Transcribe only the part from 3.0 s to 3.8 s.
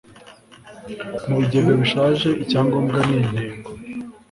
ni intego